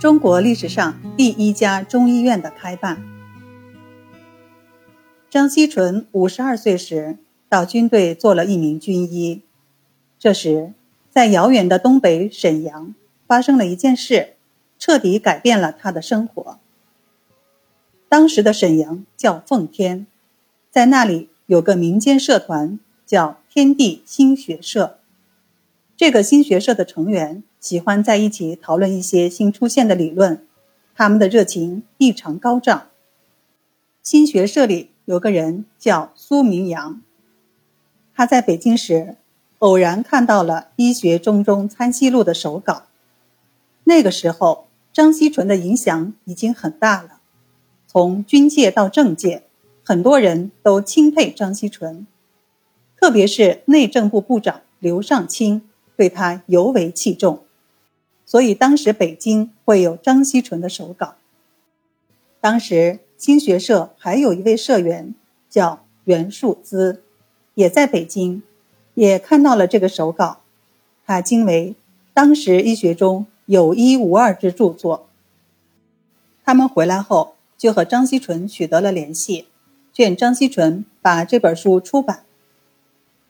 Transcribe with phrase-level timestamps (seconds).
[0.00, 3.02] 中国历史上第一家中医院的开办。
[5.28, 7.18] 张锡纯五十二岁时
[7.50, 9.42] 到军队做了一名军医。
[10.18, 10.72] 这时，
[11.10, 12.94] 在遥远的东北沈阳
[13.26, 14.36] 发生了一件事，
[14.78, 16.58] 彻底改变了他的生活。
[18.08, 20.06] 当时的沈阳叫奉天，
[20.70, 24.99] 在那里有个民间社团叫天地心学社。
[26.00, 30.46] 这个新学社的成员喜欢在一起讨论一些新出现的理论，
[30.94, 32.86] 他们的热情异常高涨。
[34.02, 37.02] 新学社里有个人叫苏明阳，
[38.14, 39.16] 他在北京时
[39.58, 42.84] 偶然看到了《医学中中参西录》的手稿。
[43.84, 47.20] 那个时候，张锡纯的影响已经很大了，
[47.86, 49.42] 从军界到政界，
[49.84, 52.06] 很多人都钦佩张锡纯，
[52.98, 55.66] 特别是内政部部长刘尚卿。
[56.00, 57.42] 对他尤为器重，
[58.24, 61.16] 所以当时北京会有张锡纯的手稿。
[62.40, 65.14] 当时新学社还有一位社员
[65.50, 67.02] 叫袁树滋，
[67.52, 68.42] 也在北京，
[68.94, 70.40] 也看到了这个手稿，
[71.04, 71.74] 他惊为
[72.14, 75.06] 当时医学中有一无二之著作。
[76.42, 79.48] 他们回来后就和张锡纯取得了联系，
[79.92, 82.24] 劝张锡纯把这本书出版。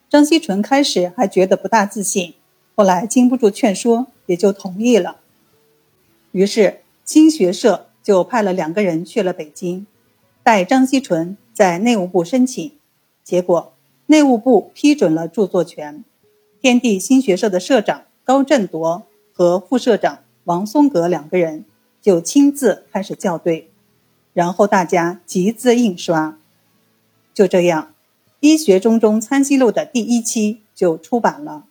[0.09, 2.35] 张锡纯开始还觉得不大自信。
[2.75, 5.17] 后来经不住劝说，也就同意了。
[6.31, 9.85] 于是新学社就派了两个人去了北京，
[10.43, 12.71] 带张锡纯在内务部申请，
[13.23, 13.73] 结果
[14.07, 16.03] 内务部批准了著作权。
[16.61, 21.65] 天地新学社的社长高振铎和副社长王松阁两个人
[22.01, 23.69] 就亲自开始校对，
[24.33, 26.37] 然后大家集资印刷。
[27.33, 27.83] 就这样，
[28.39, 31.65] 《医学中中参西录》的第一期就出版了。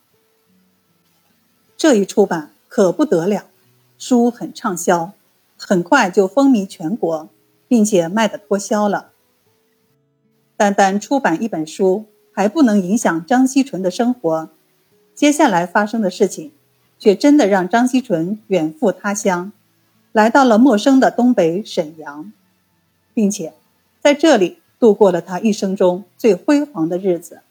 [1.81, 3.47] 这一出版可不得了，
[3.97, 5.13] 书很畅销，
[5.57, 7.27] 很快就风靡全国，
[7.67, 9.09] 并且卖得脱销了。
[10.55, 14.49] 单单出版一本书还不能影响张锡纯的生活，
[15.15, 16.51] 接下来发生的事情，
[16.99, 19.51] 却真的让张锡纯远赴他乡，
[20.11, 22.31] 来到了陌生的东北沈阳，
[23.15, 23.55] 并且
[23.99, 27.41] 在这里度过了他一生中最辉煌的日子。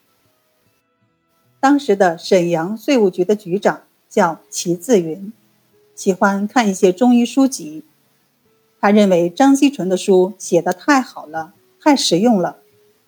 [1.59, 3.81] 当时的沈阳税务局的局长。
[4.11, 5.31] 叫齐自云，
[5.95, 7.85] 喜欢看一些中医书籍。
[8.81, 12.57] 他认为张锡纯的书写得太好了，太实用了，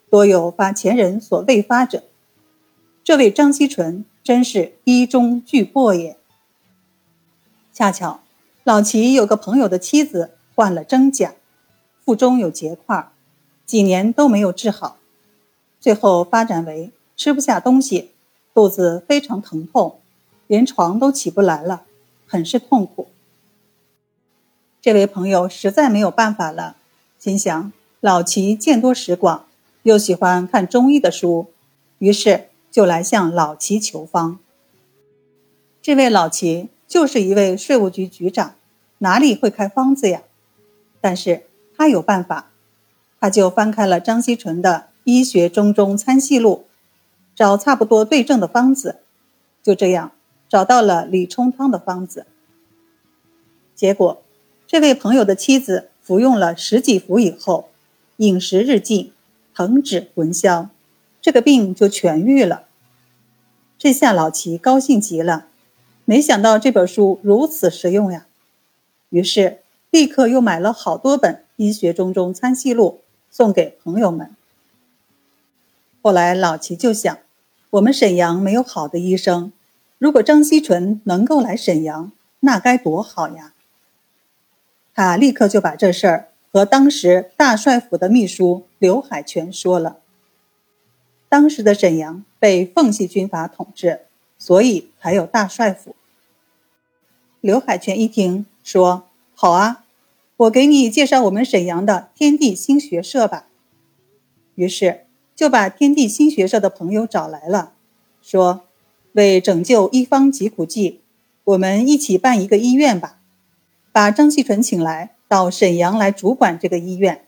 [0.10, 2.04] 多有发前人所未发者。
[3.04, 6.16] 这位张锡纯真是医中巨擘也。
[7.74, 8.22] 恰巧
[8.64, 11.34] 老齐有个朋友的妻子患了真假，
[12.06, 13.12] 腹中有结块，
[13.66, 14.98] 几年都没有治好，
[15.82, 18.12] 最后发展为吃不下东西，
[18.54, 20.00] 肚子非常疼痛。
[20.54, 21.82] 连床都起不来了，
[22.28, 23.08] 很是痛苦。
[24.84, 26.76] 这位朋友实在没有办法了，
[27.18, 29.48] 心想老齐见多识广，
[29.82, 31.48] 又喜欢看中医的书，
[31.98, 34.38] 于是就来向老齐求方。
[35.82, 38.54] 这位老齐就是一位税务局局长，
[39.00, 40.22] 哪里会开方子呀？
[41.02, 42.52] 但是他有办法，
[43.20, 46.68] 他就翻开了张锡纯的《医学中中参析录》，
[47.36, 48.98] 找差不多对症的方子，
[49.64, 50.12] 就这样。
[50.54, 52.28] 找到了李冲汤的方子，
[53.74, 54.22] 结果，
[54.68, 57.70] 这位朋友的妻子服用了十几服以后，
[58.18, 59.12] 饮食日进，
[59.56, 60.70] 疼止魂消，
[61.20, 62.66] 这个病就痊愈了。
[63.80, 65.48] 这下老齐高兴极了，
[66.06, 68.28] 没想到这本书如此实用呀，
[69.10, 73.00] 于是立刻又买了好多本《医学中中参析录》
[73.36, 74.30] 送给朋友们。
[76.04, 77.18] 后来老齐就想，
[77.72, 79.52] 我们沈阳没有好的医生。
[80.04, 83.54] 如果张锡纯能够来沈阳，那该多好呀！
[84.94, 90.00] 他立刻就把这事儿和当时大帅府的秘书刘海泉说了。
[91.30, 94.02] 当时的沈阳被奉系军阀统治，
[94.38, 95.96] 所以才有大帅府。
[97.40, 99.86] 刘海泉一听说：“好啊，
[100.36, 103.48] 我给你介绍我们沈阳的天地新学社吧。”
[104.56, 107.72] 于是就把天地新学社的朋友找来了，
[108.22, 108.66] 说。
[109.14, 111.02] 为拯救一方疾苦剂，
[111.44, 113.20] 我们一起办一个医院吧。
[113.92, 117.26] 把张锡纯请来，到沈阳来主管这个医院。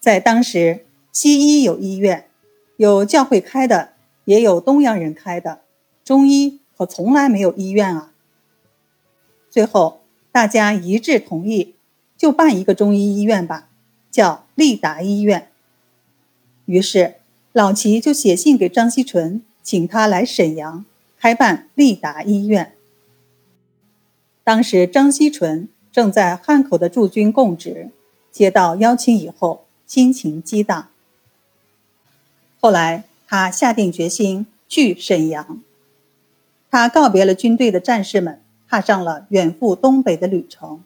[0.00, 2.28] 在当时，西医有医院，
[2.76, 3.92] 有教会开的，
[4.24, 5.60] 也有东洋人开的。
[6.04, 8.12] 中医可从来没有医院啊。
[9.48, 10.00] 最后，
[10.32, 11.74] 大家一致同意，
[12.16, 13.68] 就办一个中医医院吧，
[14.10, 15.48] 叫利达医院。
[16.64, 17.14] 于是，
[17.52, 19.42] 老齐就写信给张锡纯。
[19.66, 20.84] 请他来沈阳
[21.18, 22.72] 开办利达医院。
[24.44, 27.90] 当时张锡纯正在汉口的驻军供职，
[28.30, 30.86] 接到邀请以后，心情激荡。
[32.60, 35.60] 后来，他下定决心去沈阳。
[36.70, 40.84] 他告别了军队的战士们，踏上了远赴东北的旅程。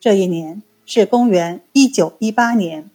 [0.00, 2.90] 这一年是公元一九一八年。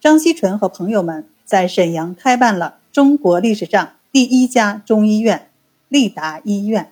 [0.00, 5.50] 张锡纯和朋友们在沈阳开办了中国历史上第一家中医院——
[5.88, 6.90] 利达医院。